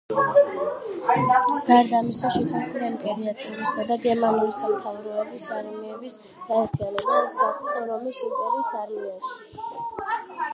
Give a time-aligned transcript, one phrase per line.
[1.65, 6.17] გარდა ამისა შეთანხმდა იმპერატორისა და გერმანული სამთავროების არმიების
[6.49, 10.35] გაერთიანება საღვთო რომის იმპერიის არმიაში.